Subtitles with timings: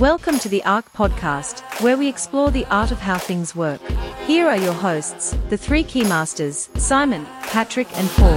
[0.00, 3.82] Welcome to the Ark podcast, where we explore the art of how things work.
[4.26, 8.32] Here are your hosts, the three key masters Simon, Patrick, and Paul.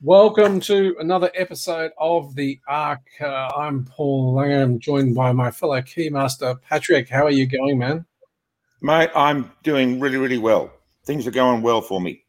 [0.00, 3.02] Welcome to another episode of the Ark.
[3.20, 7.10] Uh, I'm Paul Langham, joined by my fellow keymaster Patrick.
[7.10, 8.06] How are you going, man?
[8.80, 10.72] Mate, I'm doing really, really well.
[11.04, 12.21] Things are going well for me.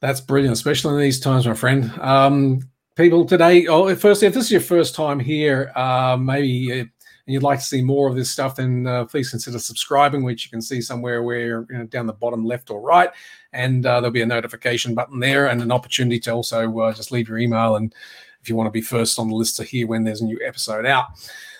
[0.00, 1.90] That's brilliant, especially in these times, my friend.
[2.00, 2.60] Um,
[2.96, 6.84] people today, oh, firstly, if this is your first time here, uh, maybe uh,
[7.26, 10.44] and you'd like to see more of this stuff, then uh, please consider subscribing, which
[10.44, 13.10] you can see somewhere where you know, down the bottom left or right,
[13.52, 17.10] and uh, there'll be a notification button there and an opportunity to also uh, just
[17.10, 17.94] leave your email and
[18.40, 20.38] if you want to be first on the list to hear when there's a new
[20.46, 21.06] episode out.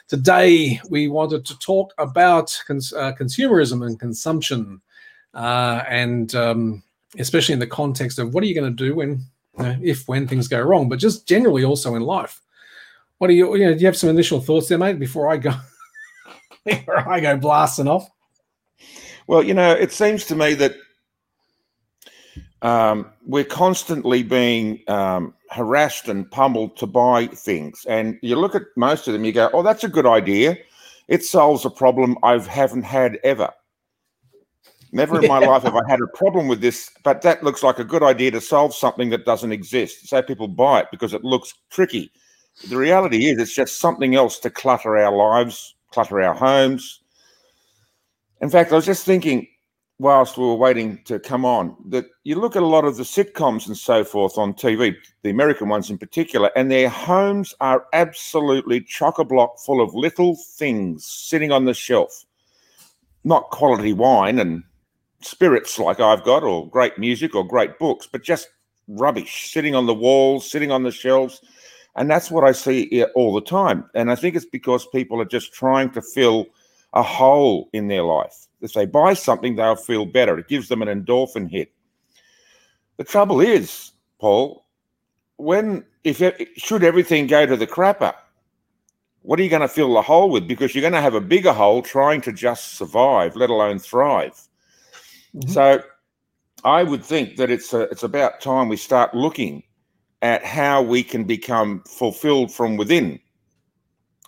[0.06, 4.80] Today we wanted to talk about cons- uh, consumerism and consumption,
[5.34, 6.84] uh, and um,
[7.18, 9.24] especially in the context of what are you going to do when,
[9.58, 12.40] if when things go wrong, but just generally also in life.
[13.18, 15.38] What do you, you know, do you have some initial thoughts there, mate, before I
[15.38, 15.52] go,
[16.64, 18.08] before I go blasting off?
[19.26, 20.76] Well, you know, it seems to me that
[22.62, 27.84] um, we're constantly being um, harassed and pummeled to buy things.
[27.88, 30.56] And you look at most of them, you go, oh, that's a good idea.
[31.08, 33.52] It solves a problem I haven't had ever.
[34.96, 37.78] Never in my life have I had a problem with this, but that looks like
[37.78, 40.08] a good idea to solve something that doesn't exist.
[40.08, 42.10] So people buy it because it looks tricky.
[42.68, 47.02] The reality is, it's just something else to clutter our lives, clutter our homes.
[48.40, 49.46] In fact, I was just thinking,
[49.98, 53.02] whilst we were waiting to come on, that you look at a lot of the
[53.02, 57.84] sitcoms and so forth on TV, the American ones in particular, and their homes are
[57.92, 62.24] absolutely chock a block full of little things sitting on the shelf.
[63.24, 64.62] Not quality wine and
[65.26, 68.48] spirits like I've got, or great music or great books, but just
[68.88, 71.40] rubbish sitting on the walls, sitting on the shelves
[71.96, 73.88] and that's what I see all the time.
[73.94, 76.46] And I think it's because people are just trying to fill
[76.92, 78.46] a hole in their life.
[78.60, 80.38] If they buy something, they'll feel better.
[80.38, 81.72] It gives them an endorphin hit.
[82.98, 84.64] The trouble is, Paul,
[85.36, 86.22] when if
[86.56, 88.14] should everything go to the crapper,
[89.22, 90.46] what are you going to fill the hole with?
[90.46, 94.40] Because you're going to have a bigger hole trying to just survive, let alone thrive.
[95.36, 95.50] Mm-hmm.
[95.52, 95.82] So,
[96.64, 99.62] I would think that it's a, it's about time we start looking
[100.22, 103.20] at how we can become fulfilled from within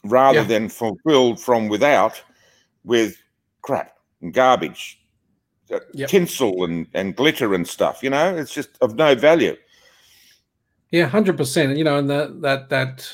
[0.04, 0.44] rather yeah.
[0.44, 2.22] than fulfilled from without
[2.84, 3.16] with
[3.62, 5.00] crap and garbage,
[5.72, 6.08] uh, yep.
[6.08, 8.02] tinsel and, and glitter and stuff.
[8.02, 9.56] You know, it's just of no value.
[10.90, 11.76] Yeah, hundred percent.
[11.76, 13.12] You know, and that that that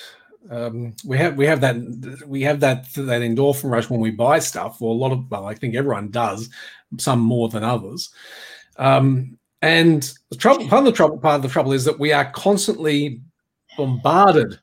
[0.50, 4.38] um, we have we have that we have that that endorphin rush when we buy
[4.38, 4.81] stuff.
[4.81, 6.50] Well, a lot of well, I think everyone does,
[6.99, 8.10] some more than others.
[8.77, 12.12] Um, and the trouble, part of the trouble, part of the trouble is that we
[12.12, 13.22] are constantly
[13.78, 14.60] bombarded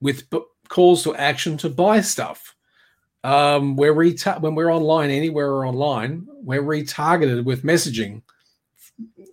[0.00, 2.54] with b- calls to action to buy stuff.
[3.24, 8.22] Um, we're reta- when we're online, anywhere we're online, we're retargeted with messaging,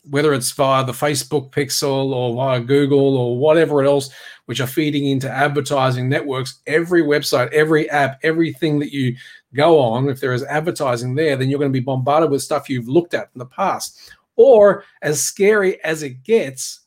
[0.09, 4.09] whether it's via the Facebook pixel or via Google or whatever else,
[4.46, 6.59] which are feeding into advertising networks.
[6.68, 9.16] Every website, every app, everything that you
[9.53, 12.69] go on, if there is advertising there, then you're going to be bombarded with stuff
[12.69, 16.86] you've looked at in the past or as scary as it gets,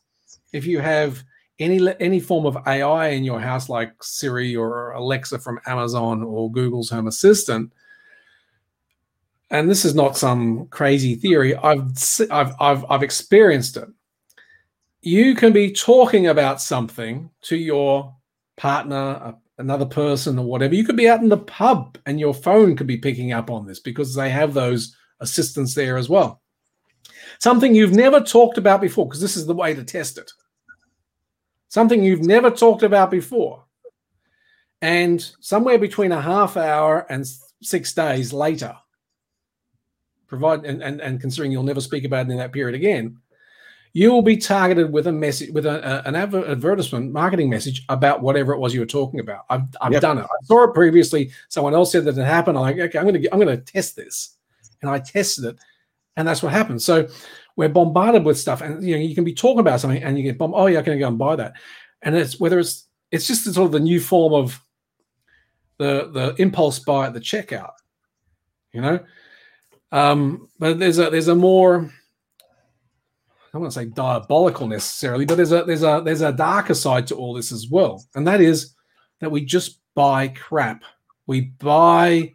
[0.53, 1.23] if you have
[1.59, 6.51] any any form of AI in your house, like Siri or Alexa from Amazon or
[6.51, 7.71] Google's Home Assistant,
[9.53, 11.55] and this is not some crazy theory.
[11.55, 11.93] I've
[12.31, 13.87] I've I've, I've experienced it.
[15.01, 18.15] You can be talking about something to your
[18.57, 20.73] partner, another person, or whatever.
[20.73, 23.67] You could be out in the pub, and your phone could be picking up on
[23.67, 26.41] this because they have those assistants there as well.
[27.37, 30.31] Something you've never talked about before, because this is the way to test it.
[31.67, 33.65] Something you've never talked about before.
[34.81, 37.25] And somewhere between a half hour and
[37.61, 38.75] six days later,
[40.33, 43.17] provide and, and, and considering you'll never speak about it in that period again,
[43.93, 48.21] you will be targeted with a message with a, a, an advertisement marketing message about
[48.21, 49.45] whatever it was you were talking about.
[49.49, 50.01] I've, I've yep.
[50.01, 50.23] done it.
[50.23, 51.31] I saw it previously.
[51.49, 52.57] Someone else said that it happened.
[52.57, 54.37] I'm like, okay, I'm gonna I'm gonna test this,
[54.81, 55.57] and I tested it,
[56.17, 56.81] and that's what happened.
[56.81, 57.07] So
[57.55, 60.23] we're bombarded with stuff, and you know you can be talking about something, and you
[60.23, 60.55] get bombed.
[60.55, 61.53] Oh yeah, I can go and buy that,
[62.01, 64.59] and it's whether it's it's just sort of the new form of
[65.77, 67.73] the the impulse buy at the checkout,
[68.71, 68.99] you know.
[69.93, 75.35] Um, but there's a there's a more I don't want to say diabolical necessarily, but
[75.35, 78.41] there's a there's a there's a darker side to all this as well, and that
[78.41, 78.73] is
[79.21, 80.83] that we just buy crap.
[81.27, 82.33] We buy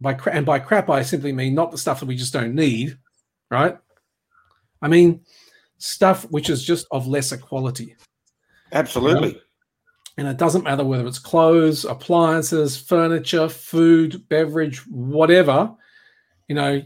[0.00, 2.56] by crap, and by crap, I simply mean not the stuff that we just don't
[2.56, 2.98] need,
[3.48, 3.78] right?
[4.82, 5.20] I mean,
[5.78, 7.94] stuff which is just of lesser quality.
[8.72, 9.40] Absolutely.
[10.18, 15.72] And it doesn't matter whether it's clothes, appliances, furniture, food, beverage, whatever.
[16.52, 16.82] You know,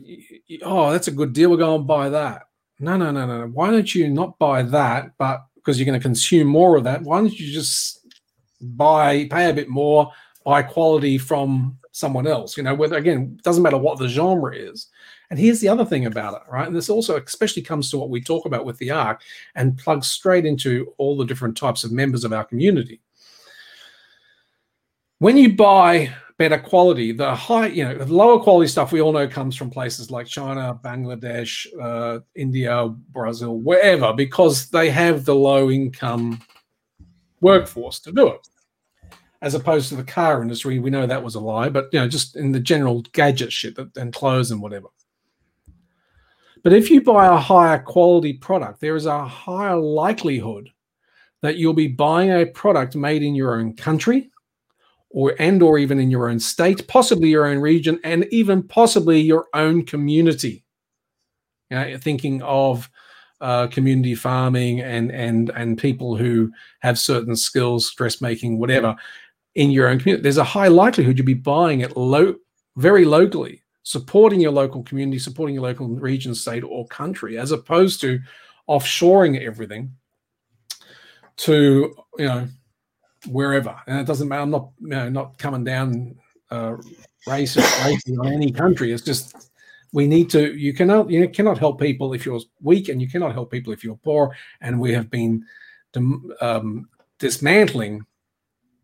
[0.63, 1.51] oh, that's a good deal.
[1.51, 2.43] We're going to buy that.
[2.79, 3.47] No, no, no, no.
[3.49, 7.03] Why don't you not buy that, but because you're going to consume more of that,
[7.03, 8.07] why don't you just
[8.61, 10.13] buy, pay a bit more,
[10.45, 12.57] buy quality from someone else?
[12.57, 14.89] You know, whether again, doesn't matter what the genre is.
[15.31, 16.69] And here's the other thing about it, right?
[16.69, 19.23] And this also especially comes to what we talk about with the Ark
[19.57, 23.01] and plugs straight into all the different types of members of our community.
[25.19, 29.13] When you buy better quality, the high, you know, the lower quality stuff we all
[29.13, 35.35] know comes from places like China, Bangladesh, uh, India, Brazil, wherever, because they have the
[35.35, 36.41] low income
[37.41, 38.49] workforce to do it.
[39.43, 42.09] As opposed to the car industry, we know that was a lie, but you know,
[42.09, 44.89] just in the general gadget shit and clothes and whatever.
[46.63, 50.71] But if you buy a higher quality product, there is a higher likelihood
[51.43, 54.31] that you'll be buying a product made in your own country
[55.17, 59.19] or and or even in your own state, possibly your own region, and even possibly
[59.19, 60.63] your own community.
[61.71, 62.91] You know, thinking of
[63.41, 68.95] uh, community farming and and and people who have certain skills, dressmaking, whatever,
[69.55, 70.23] in your own community.
[70.23, 72.35] There's a high likelihood you'll be buying it low,
[72.77, 78.03] very locally supporting your local community, supporting your local region, state, or country, as opposed
[78.03, 78.21] to
[78.69, 79.93] offshoring everything
[81.37, 82.47] to you know
[83.29, 83.75] wherever.
[83.87, 84.43] And it doesn't matter.
[84.43, 86.17] I'm not you know not coming down
[86.51, 86.77] uh,
[87.27, 88.93] racist on any country.
[88.93, 89.51] It's just
[89.93, 90.55] we need to.
[90.55, 93.83] You cannot you cannot help people if you're weak, and you cannot help people if
[93.85, 94.35] you're poor.
[94.61, 95.45] And we have been
[96.41, 96.89] um,
[97.19, 98.05] dismantling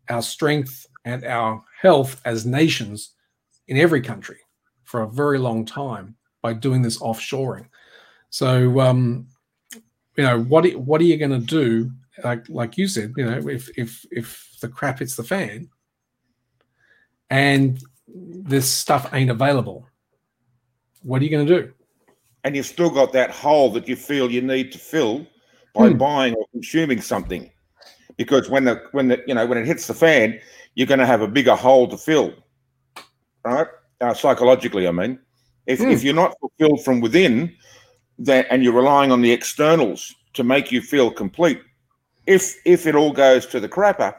[0.09, 3.11] our strength and our health as nations
[3.67, 4.39] in every country
[4.83, 7.65] for a very long time by doing this offshoring.
[8.29, 9.27] So, um,
[10.17, 11.91] you know, what what are you going to do?
[12.23, 15.69] Like like you said, you know, if if if the crap hits the fan,
[17.29, 19.87] and this stuff ain't available,
[21.01, 21.73] what are you going to do?
[22.43, 25.25] And you've still got that hole that you feel you need to fill
[25.73, 25.97] by hmm.
[25.97, 27.49] buying or consuming something,
[28.17, 30.39] because when the when the you know when it hits the fan,
[30.75, 32.33] you're going to have a bigger hole to fill,
[33.43, 33.67] right?
[34.03, 35.19] uh, psychologically, I mean.
[35.65, 35.91] If, mm.
[35.91, 37.55] if you're not fulfilled from within,
[38.19, 41.61] that and you're relying on the externals to make you feel complete,
[42.25, 44.15] if if it all goes to the crapper,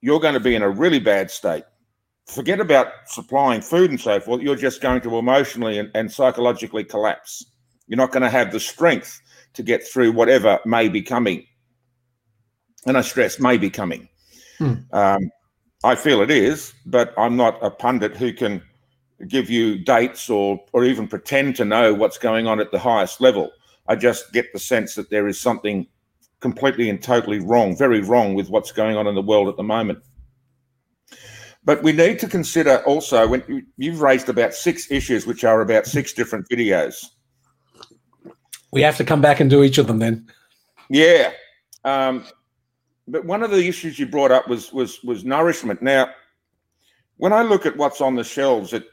[0.00, 1.64] you're going to be in a really bad state.
[2.26, 4.42] Forget about supplying food and so forth.
[4.42, 7.44] You're just going to emotionally and, and psychologically collapse.
[7.86, 9.20] You're not going to have the strength
[9.54, 11.46] to get through whatever may be coming.
[12.86, 14.08] And I stress may be coming.
[14.58, 14.74] Hmm.
[14.92, 15.30] Um,
[15.84, 18.62] I feel it is, but I'm not a pundit who can
[19.28, 23.20] give you dates or or even pretend to know what's going on at the highest
[23.20, 23.50] level.
[23.88, 25.86] I just get the sense that there is something
[26.42, 29.62] completely and totally wrong, very wrong with what's going on in the world at the
[29.62, 30.00] moment.
[31.64, 35.86] But we need to consider also when you've raised about six issues, which are about
[35.86, 37.06] six different videos.
[38.72, 40.26] We have to come back and do each of them then.
[40.90, 41.30] Yeah.
[41.84, 42.24] Um,
[43.06, 45.82] but one of the issues you brought up was was was nourishment.
[45.82, 46.10] Now,
[47.16, 48.84] when I look at what's on the shelves at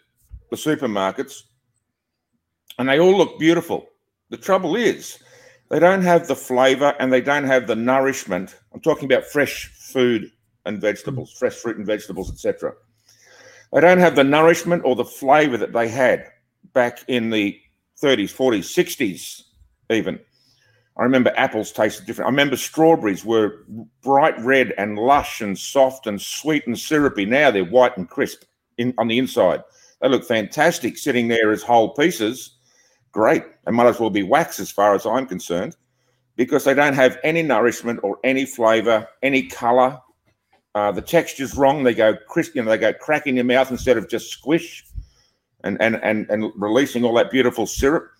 [0.52, 1.44] the supermarkets,
[2.78, 3.88] and they all look beautiful,
[4.30, 5.18] the trouble is
[5.70, 8.56] they don't have the flavor and they don't have the nourishment.
[8.74, 10.32] I'm talking about fresh food
[10.66, 12.74] and vegetables, fresh fruit and vegetables, etc.
[13.72, 16.26] They don't have the nourishment or the flavor that they had
[16.74, 17.60] back in the
[18.02, 18.66] 30s, 40s,
[18.98, 19.44] 60s,
[19.90, 20.20] even.
[20.98, 22.28] I remember apples tasted different.
[22.28, 23.66] I remember strawberries were
[24.02, 27.26] bright red and lush and soft and sweet and syrupy.
[27.26, 28.44] Now they're white and crisp
[28.78, 29.64] in, on the inside.
[30.02, 32.59] They look fantastic sitting there as whole pieces.
[33.12, 33.44] Great.
[33.66, 35.76] They might as well be wax as far as I'm concerned
[36.36, 40.00] because they don't have any nourishment or any flavor, any color.
[40.76, 41.84] Uh, the texture's wrong.
[41.84, 44.86] They go crisp, you know, they go crack in your mouth instead of just squish
[45.64, 48.12] and, and, and, and releasing all that beautiful syrup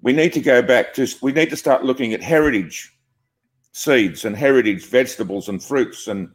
[0.00, 2.92] we need to go back to we need to start looking at heritage
[3.72, 6.30] seeds and heritage vegetables and fruits and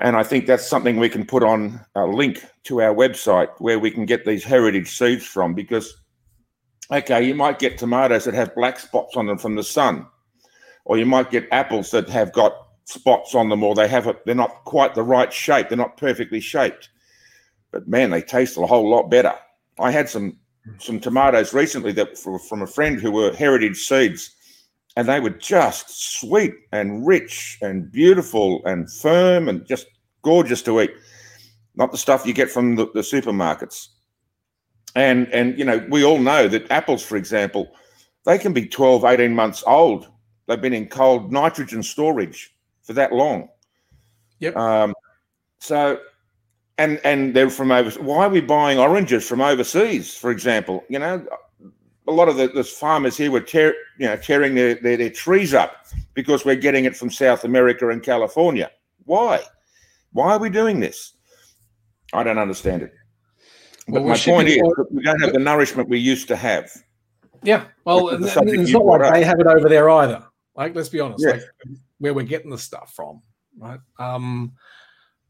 [0.00, 3.80] and I think that's something we can put on a link to our website where
[3.80, 5.96] we can get these heritage seeds from because
[6.92, 10.06] okay you might get tomatoes that have black spots on them from the sun
[10.84, 12.52] or you might get apples that have got
[12.84, 15.96] spots on them or they have a, they're not quite the right shape they're not
[15.96, 16.88] perfectly shaped
[17.70, 19.34] but man they taste a whole lot better
[19.78, 20.38] i had some
[20.78, 24.34] some tomatoes recently that were from a friend who were heritage seeds,
[24.96, 29.86] and they were just sweet and rich and beautiful and firm and just
[30.22, 30.90] gorgeous to eat.
[31.76, 33.88] Not the stuff you get from the, the supermarkets.
[34.98, 37.70] And and you know we all know that apples, for example,
[38.24, 40.08] they can be 12, 18 months old.
[40.48, 42.52] They've been in cold nitrogen storage
[42.82, 43.48] for that long.
[44.40, 44.56] Yep.
[44.56, 44.94] Um,
[45.60, 46.00] so,
[46.78, 47.90] and and they're from over.
[48.02, 50.84] Why are we buying oranges from overseas, for example?
[50.88, 51.24] You know,
[52.08, 55.10] a lot of the, the farmers here were tear, you know, tearing their, their, their
[55.10, 58.72] trees up because we're getting it from South America and California.
[59.04, 59.44] Why?
[60.12, 61.12] Why are we doing this?
[62.12, 62.94] I don't understand it.
[63.88, 66.70] But Well, my point is, that we don't have the nourishment we used to have.
[67.42, 67.64] Yeah.
[67.84, 69.14] Well, Which is and, the and subject it's not like up.
[69.14, 70.24] they have it over there either.
[70.56, 71.32] Like, let's be honest, Yeah.
[71.32, 71.42] like
[71.98, 73.22] where we're getting the stuff from,
[73.58, 73.80] right?
[73.98, 74.52] Um,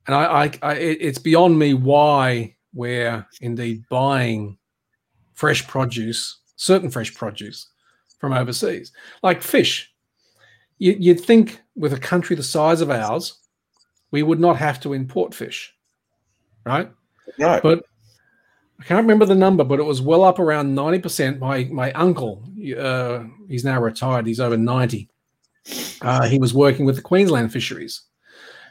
[0.06, 4.58] and I, I, I it's beyond me why we're indeed buying
[5.34, 7.68] fresh produce, certain fresh produce
[8.18, 9.92] from overseas, like fish.
[10.78, 13.38] You, you'd think with a country the size of ours,
[14.10, 15.74] we would not have to import fish,
[16.64, 16.90] right?
[17.38, 17.62] Right.
[17.62, 17.84] But
[18.80, 21.40] I can't remember the number, but it was well up around ninety percent.
[21.40, 22.44] My my uncle,
[22.78, 24.26] uh, he's now retired.
[24.26, 25.08] He's over ninety.
[26.00, 28.02] Uh, he was working with the Queensland fisheries,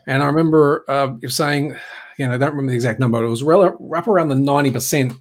[0.08, 1.76] and I remember uh, saying,
[2.18, 3.20] you know, I don't remember the exact number.
[3.20, 5.14] But it was well up around the ninety percent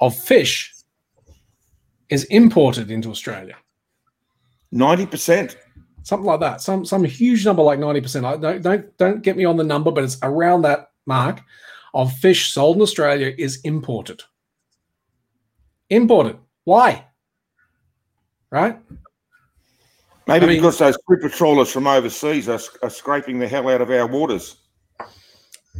[0.00, 0.74] of fish
[2.10, 3.54] is imported into Australia,
[4.72, 5.56] 90%.
[6.02, 6.60] something like that.
[6.60, 8.26] Some some huge number like ninety percent.
[8.26, 11.40] I don't don't don't get me on the number, but it's around that mark
[11.94, 14.22] of fish sold in Australia is imported.
[15.90, 16.38] Imported.
[16.64, 17.06] Why?
[18.50, 18.78] Right?
[20.26, 23.80] Maybe I mean- because those super trawlers from overseas are, are scraping the hell out
[23.80, 24.56] of our waters.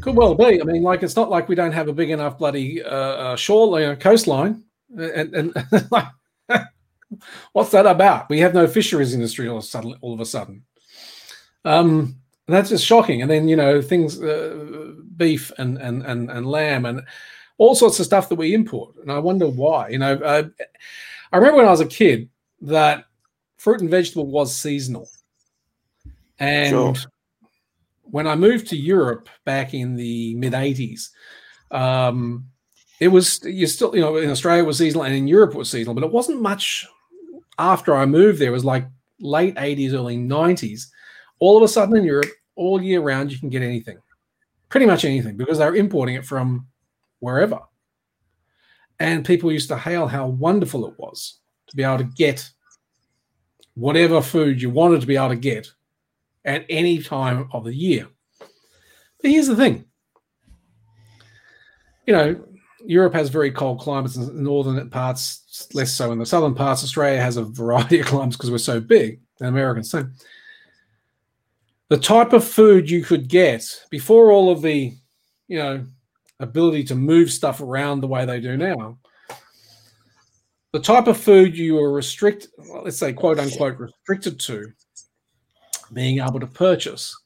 [0.00, 0.60] Could well be.
[0.60, 3.36] I mean, like it's not like we don't have a big enough bloody uh, uh,
[3.36, 4.62] shore, coastline,
[4.96, 5.52] and, and
[5.90, 6.06] like,
[7.52, 8.28] what's that about?
[8.28, 9.96] We have no fisheries industry all of a sudden.
[10.00, 10.64] All of a sudden,
[11.64, 12.16] um,
[12.54, 13.22] that's just shocking.
[13.22, 17.02] And then you know things, uh, beef and and and and lamb and
[17.58, 18.94] all sorts of stuff that we import.
[19.02, 19.88] And I wonder why.
[19.88, 20.44] You know, uh,
[21.32, 22.28] I remember when I was a kid
[22.62, 23.04] that
[23.56, 25.08] fruit and vegetable was seasonal,
[26.38, 26.94] and Sure.
[28.02, 31.10] when I moved to Europe back in the mid 80s,
[31.70, 32.46] um,
[33.00, 35.58] it was you still, you know, in Australia it was seasonal and in Europe it
[35.58, 36.86] was seasonal, but it wasn't much
[37.58, 38.48] after I moved there.
[38.48, 38.86] It was like
[39.20, 40.86] late 80s, early 90s.
[41.40, 43.98] All of a sudden in Europe, all year round, you can get anything,
[44.68, 46.66] pretty much anything, because they're importing it from
[47.20, 47.60] wherever.
[49.00, 52.48] And people used to hail how wonderful it was to be able to get
[53.74, 55.70] whatever food you wanted to be able to get
[56.44, 58.08] at any time of the year.
[59.20, 59.84] But here's the thing
[62.06, 62.42] you know,
[62.86, 66.82] Europe has very cold climates in the northern parts, less so in the southern parts.
[66.82, 70.14] Australia has a variety of climates because we're so big, and Americans same.
[71.88, 74.92] The type of food you could get before all of the,
[75.46, 75.86] you know,
[76.40, 78.98] ability to move stuff around the way they do now,
[80.72, 82.50] the type of food you were restricted,
[82.82, 84.72] let's say, quote unquote, restricted to
[85.92, 87.16] being able to purchase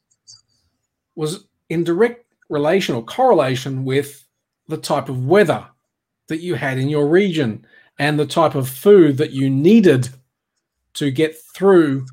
[1.15, 4.25] was in direct relation or correlation with
[4.67, 5.65] the type of weather
[6.27, 7.65] that you had in your region
[7.99, 10.09] and the type of food that you needed
[10.93, 12.05] to get through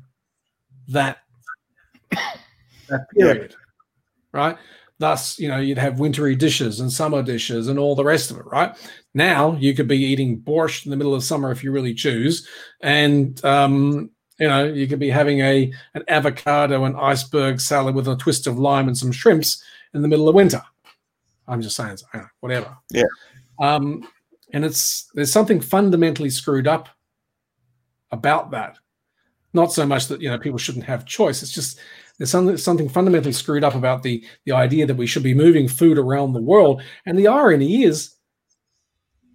[0.87, 1.19] that
[2.89, 3.55] that period
[4.31, 4.57] right?
[4.99, 8.37] Thus you know you'd have wintry dishes and summer dishes and all the rest of
[8.37, 8.75] it right?
[9.13, 12.47] Now you could be eating borscht in the middle of summer if you really choose
[12.81, 18.07] and um you know you could be having a an avocado and iceberg salad with
[18.07, 19.63] a twist of lime and some shrimps
[19.93, 20.61] in the middle of winter.
[21.47, 21.97] I'm just saying
[22.39, 22.77] whatever.
[22.91, 23.03] Yeah.
[23.59, 24.07] um
[24.53, 26.89] and it's there's something fundamentally screwed up
[28.11, 28.77] about that
[29.53, 31.43] not so much that you know people shouldn't have choice.
[31.43, 31.79] It's just
[32.17, 35.67] there's something something fundamentally screwed up about the the idea that we should be moving
[35.67, 36.81] food around the world.
[37.05, 38.15] And the irony is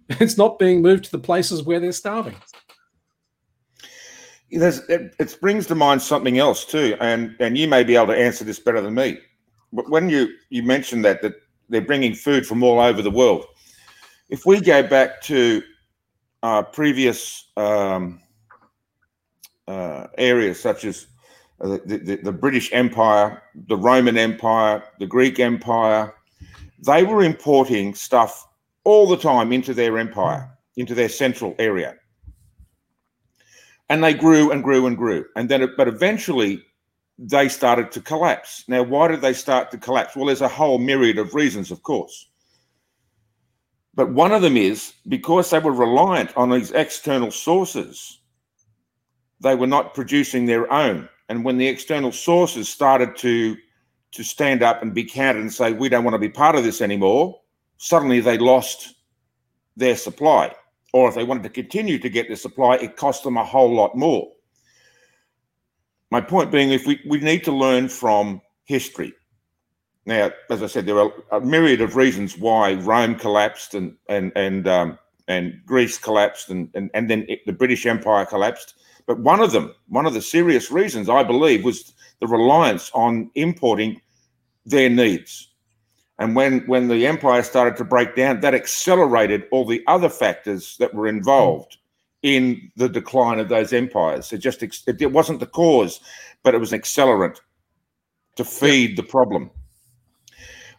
[0.09, 2.35] it's not being moved to the places where they're starving.
[4.49, 8.07] There's, it, it brings to mind something else too, and and you may be able
[8.07, 9.19] to answer this better than me.
[9.73, 11.33] But when you you mentioned that that
[11.69, 13.45] they're bringing food from all over the world,
[14.29, 15.61] if we go back to
[16.71, 18.21] previous um,
[19.67, 21.07] uh, areas such as
[21.59, 26.13] uh, the, the the British Empire, the Roman Empire, the Greek Empire,
[26.85, 28.47] they were importing stuff
[28.83, 31.95] all the time into their empire, into their central area.
[33.89, 35.25] And they grew and grew and grew.
[35.35, 36.63] And then but eventually
[37.17, 38.63] they started to collapse.
[38.67, 40.15] Now why did they start to collapse?
[40.15, 42.29] Well there's a whole myriad of reasons of course.
[43.95, 48.19] But one of them is because they were reliant on these external sources
[49.39, 53.55] they were not producing their own and when the external sources started to
[54.11, 56.63] to stand up and be counted and say we don't want to be part of
[56.63, 57.39] this anymore
[57.77, 58.95] suddenly they lost
[59.75, 60.53] their supply
[60.93, 63.73] or if they wanted to continue to get the supply, it cost them a whole
[63.73, 64.31] lot more.
[66.09, 69.13] My point being, if we, we need to learn from history.
[70.05, 74.31] Now, as I said, there are a myriad of reasons why Rome collapsed and and
[74.37, 78.75] and um, and Greece collapsed and, and and then it, the British Empire collapsed.
[79.07, 83.31] But one of them, one of the serious reasons, I believe, was the reliance on
[83.35, 84.01] importing
[84.65, 85.49] their needs.
[86.19, 90.75] And when, when the empire started to break down, that accelerated all the other factors
[90.79, 91.77] that were involved
[92.23, 94.33] in the decline of those empires.
[94.33, 95.99] It just it wasn't the cause,
[96.43, 97.37] but it was an accelerant
[98.35, 99.51] to feed the problem.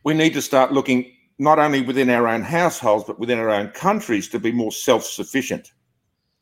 [0.05, 3.69] We need to start looking not only within our own households, but within our own
[3.69, 5.73] countries to be more self-sufficient,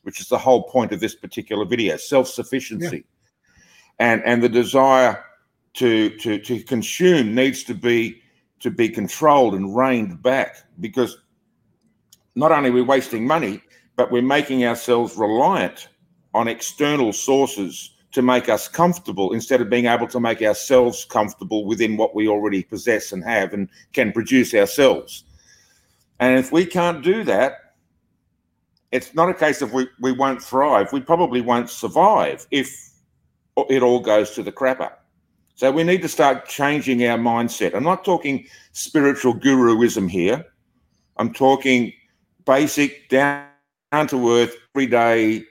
[0.07, 2.99] which is the whole point of this particular video, self-sufficiency.
[2.99, 3.03] Yeah.
[3.99, 5.25] And and the desire
[5.75, 8.23] to to to consume needs to be
[8.61, 11.19] to be controlled and reined back because
[12.37, 13.61] not only are we wasting money,
[13.97, 15.89] but we're making ourselves reliant
[16.35, 21.67] on external sources to make us comfortable instead of being able to make ourselves comfortable
[21.67, 25.25] within what we already possess and have and can produce ourselves.
[26.21, 27.66] And if we can't do that,
[28.93, 30.93] it's not a case of we, we won't thrive.
[30.93, 32.93] We probably won't survive if
[33.69, 34.93] it all goes to the crapper.
[35.55, 37.75] So we need to start changing our mindset.
[37.75, 40.45] I'm not talking spiritual guruism here.
[41.17, 41.93] I'm talking
[42.45, 43.49] basic, down
[44.09, 45.45] to earth, everyday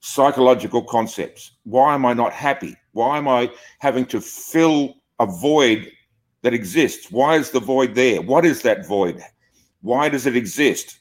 [0.00, 1.52] psychological concepts.
[1.64, 2.76] Why am I not happy?
[2.92, 5.90] Why am I having to fill a void
[6.42, 7.10] that exists?
[7.10, 8.22] Why is the void there?
[8.22, 9.20] What is that void?
[9.80, 11.00] Why does it exist?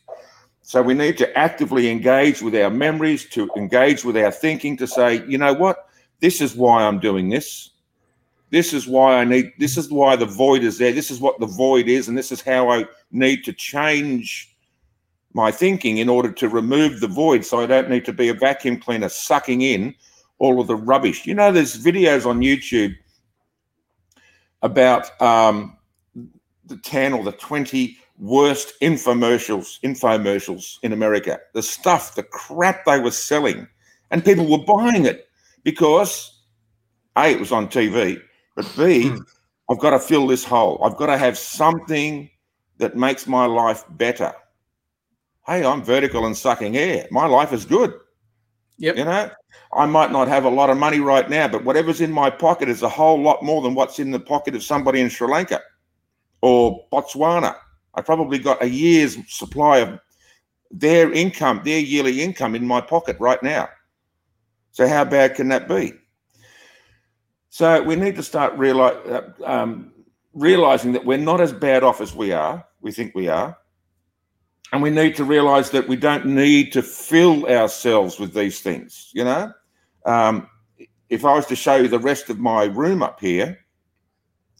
[0.67, 4.85] So we need to actively engage with our memories, to engage with our thinking, to
[4.85, 5.87] say, you know what?
[6.19, 7.69] This is why I'm doing this.
[8.49, 10.91] This is why I need, this is why the void is there.
[10.91, 12.09] This is what the void is.
[12.09, 14.57] And this is how I need to change
[15.31, 18.33] my thinking in order to remove the void so I don't need to be a
[18.33, 19.95] vacuum cleaner sucking in
[20.37, 21.25] all of the rubbish.
[21.25, 22.93] You know, there's videos on YouTube
[24.63, 25.77] about um,
[26.65, 31.39] the 10 or the 20 worst infomercials, infomercials in America.
[31.53, 33.67] The stuff, the crap they were selling,
[34.11, 35.27] and people were buying it
[35.63, 36.41] because
[37.15, 38.21] A, it was on TV,
[38.55, 39.19] but B, mm.
[39.69, 40.81] I've got to fill this hole.
[40.83, 42.29] I've got to have something
[42.77, 44.33] that makes my life better.
[45.45, 47.07] Hey, I'm vertical and sucking air.
[47.11, 47.93] My life is good.
[48.79, 48.97] Yep.
[48.97, 49.31] You know,
[49.73, 52.69] I might not have a lot of money right now, but whatever's in my pocket
[52.69, 55.61] is a whole lot more than what's in the pocket of somebody in Sri Lanka
[56.41, 57.55] or Botswana.
[57.97, 59.99] I probably got a year's supply of
[60.69, 63.67] their income, their yearly income in my pocket right now.
[64.71, 65.93] So how bad can that be?
[67.49, 69.91] So we need to start realize, uh, um,
[70.33, 72.63] realizing that we're not as bad off as we are.
[72.81, 73.57] We think we are.
[74.71, 79.09] And we need to realize that we don't need to fill ourselves with these things.
[79.13, 79.51] You know,
[80.05, 80.47] um,
[81.09, 83.57] if I was to show you the rest of my room up here,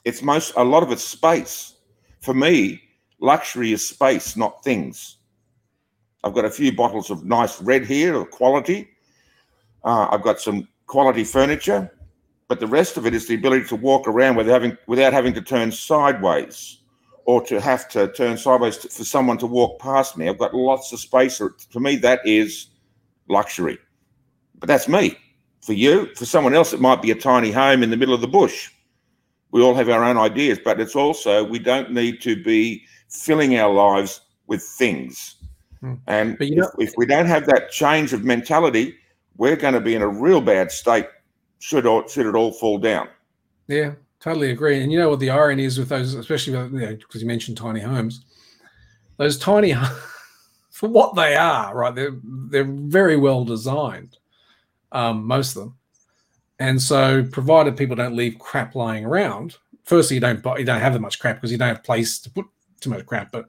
[0.05, 1.75] it's most a lot of it's space.
[2.21, 2.81] For me,
[3.19, 5.17] luxury is space, not things.
[6.23, 8.89] I've got a few bottles of nice red here of quality.
[9.83, 11.91] Uh, I've got some quality furniture
[12.47, 15.33] but the rest of it is the ability to walk around without having without having
[15.33, 16.79] to turn sideways
[17.25, 20.29] or to have to turn sideways to, for someone to walk past me.
[20.29, 21.41] I've got lots of space.
[21.69, 22.67] For me, that is
[23.27, 23.77] luxury.
[24.59, 25.17] But that's me.
[25.61, 28.21] For you, for someone else, it might be a tiny home in the middle of
[28.21, 28.71] the bush.
[29.51, 33.57] We all have our own ideas, but it's also we don't need to be filling
[33.57, 35.35] our lives with things.
[35.81, 35.95] Hmm.
[36.07, 38.95] And if, know, if we don't have that change of mentality,
[39.37, 41.07] we're going to be in a real bad state
[41.59, 43.09] should all, should it all fall down.
[43.67, 44.81] Yeah, totally agree.
[44.81, 47.57] And you know what the irony is with those, especially because you, know, you mentioned
[47.57, 48.25] tiny homes,
[49.17, 49.75] those tiny
[50.71, 51.93] for what they are, right?
[51.93, 54.17] They're they're very well designed,
[54.91, 55.75] um, most of them.
[56.59, 60.93] And so, provided people don't leave crap lying around, firstly, you don't you don't have
[60.93, 62.45] that much crap because you don't have place to put
[62.79, 63.31] too much crap.
[63.31, 63.45] But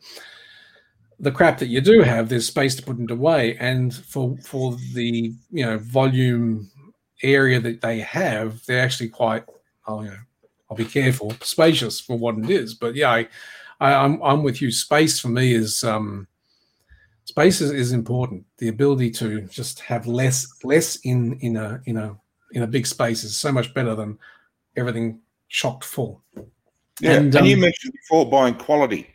[1.21, 3.57] the crap that you do have, there's space to put it away.
[3.59, 6.71] And for for the you know volume
[7.23, 9.45] area that they have, they're actually quite,
[9.87, 10.17] oh, you know,
[10.71, 12.75] I'll be careful, spacious for what it is.
[12.75, 13.29] But yeah, I,
[13.81, 14.71] I am I'm, I'm with you.
[14.71, 16.29] Space for me is um,
[17.25, 18.45] space is, is important.
[18.59, 22.17] The ability to just have less less in in a in a
[22.53, 24.19] in a big space is so much better than
[24.77, 26.23] everything chocked full.
[27.01, 29.09] Yeah, and, and um, you mentioned before buying quality.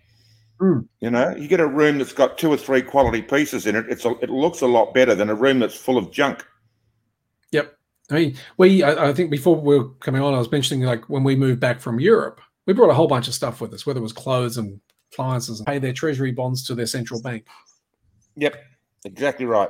[0.64, 0.88] Mm.
[1.02, 3.86] You know, you get a room that's got two or three quality pieces in it.
[3.90, 6.46] It's a, it looks a lot better than a room that's full of junk.
[7.52, 7.78] Yep.
[8.10, 11.10] I mean, we, I, I, think before we were coming on, I was mentioning like
[11.10, 13.86] when we moved back from Europe, we brought a whole bunch of stuff with us,
[13.86, 14.80] whether it was clothes and
[15.12, 17.46] appliances and pay their treasury bonds to their central bank.
[18.38, 18.56] Yep.
[19.04, 19.70] Exactly right.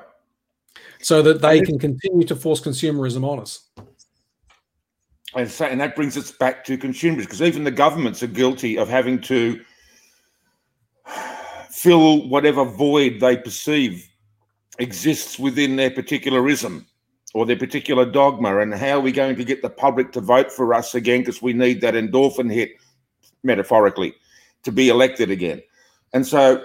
[1.02, 3.68] So that they can continue to force consumerism on us.
[5.36, 8.78] And, so, and that brings us back to consumers because even the governments are guilty
[8.78, 9.60] of having to
[11.84, 14.10] fill whatever void they perceive
[14.80, 16.88] exists within their particular ism
[17.34, 18.60] or their particular dogma.
[18.60, 21.22] And how are we going to get the public to vote for us again?
[21.22, 22.72] Because we need that endorphin hit,
[23.44, 24.16] metaphorically,
[24.64, 25.62] to be elected again.
[26.14, 26.64] And so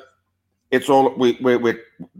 [0.70, 1.74] it's all we we we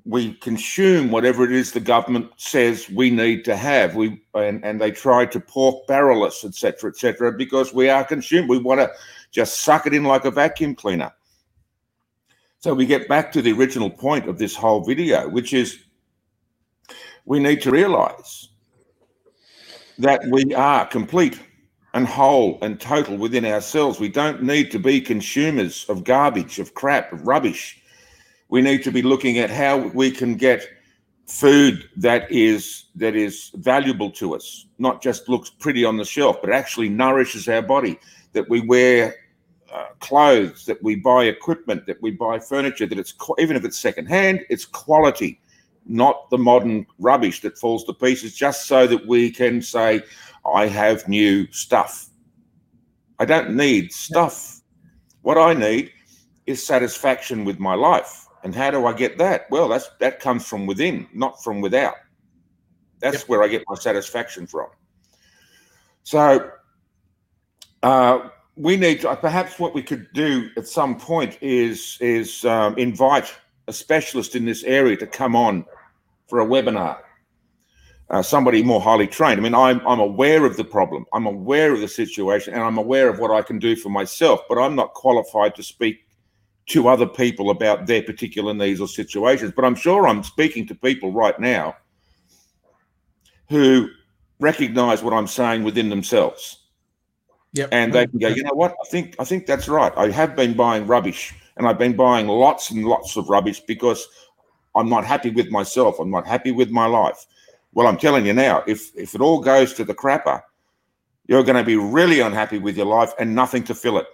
[0.05, 3.95] we consume whatever it is the government says we need to have.
[3.95, 8.49] We and, and they try to pork barrel us, etc., etc., because we are consumed.
[8.49, 8.91] We want to
[9.31, 11.13] just suck it in like a vacuum cleaner.
[12.61, 15.79] So we get back to the original point of this whole video, which is
[17.25, 18.49] we need to realize
[19.99, 21.39] that we are complete
[21.95, 24.01] and whole and total within ourselves.
[24.01, 27.81] We don't need to be consumers of garbage, of crap, of rubbish.
[28.49, 30.67] We need to be looking at how we can get
[31.27, 36.39] food that is that is valuable to us, not just looks pretty on the shelf,
[36.41, 38.01] but actually nourishes our body.
[38.33, 39.15] That we wear
[39.73, 43.79] uh, clothes, that we buy equipment, that we buy furniture, that it's even if it's
[43.79, 45.41] secondhand, it's quality,
[45.87, 50.03] not the modern rubbish that falls to pieces, just so that we can say,
[50.45, 52.09] I have new stuff.
[53.19, 54.61] I don't need stuff.
[55.23, 55.93] What I need
[56.47, 58.27] is satisfaction with my life.
[58.45, 59.51] And how do I get that?
[59.51, 61.97] Well, that's that comes from within, not from without.
[63.01, 63.29] That's yep.
[63.29, 64.69] where I get my satisfaction from.
[66.05, 66.51] So
[67.83, 68.29] uh,
[68.59, 73.33] we need to, perhaps what we could do at some point is is um, invite
[73.69, 75.65] a specialist in this area to come on
[76.27, 76.99] for a webinar.
[78.11, 79.39] Uh, somebody more highly trained.
[79.39, 81.07] I mean, I'm I'm aware of the problem.
[81.13, 84.41] I'm aware of the situation, and I'm aware of what I can do for myself.
[84.49, 86.01] But I'm not qualified to speak
[86.67, 89.53] to other people about their particular needs or situations.
[89.55, 91.77] But I'm sure I'm speaking to people right now
[93.49, 93.89] who
[94.41, 96.68] recognize what I'm saying within themselves
[97.53, 97.69] Yep.
[97.73, 98.73] And they can go, you know what?
[98.73, 99.93] I think I think that's right.
[99.97, 104.07] I have been buying rubbish and I've been buying lots and lots of rubbish because
[104.75, 105.99] I'm not happy with myself.
[105.99, 107.27] I'm not happy with my life.
[107.73, 110.43] Well, I'm telling you now, if if it all goes to the crapper,
[111.27, 114.07] you're going to be really unhappy with your life and nothing to fill it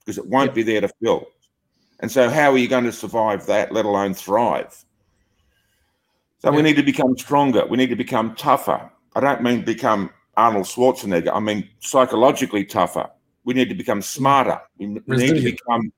[0.00, 0.54] because it won't yep.
[0.54, 1.26] be there to fill.
[2.00, 4.84] And so, how are you going to survive that, let alone thrive?
[6.38, 6.54] So, yep.
[6.54, 7.66] we need to become stronger.
[7.66, 8.90] We need to become tougher.
[9.14, 11.34] I don't mean become Arnold Schwarzenegger.
[11.34, 13.08] I mean, psychologically tougher.
[13.44, 14.60] We need to become smarter.
[14.78, 15.92] We need to become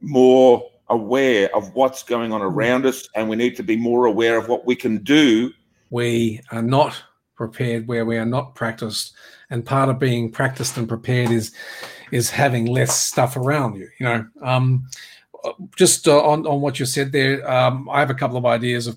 [0.00, 4.36] more aware of what's going on around us, and we need to be more aware
[4.36, 5.52] of what we can do.
[5.90, 7.02] We are not
[7.36, 9.14] prepared where we are not practiced,
[9.50, 11.52] and part of being practiced and prepared is
[12.12, 13.88] is having less stuff around you.
[13.98, 14.86] You know, um,
[15.76, 18.86] just uh, on on what you said there, um, I have a couple of ideas
[18.86, 18.88] of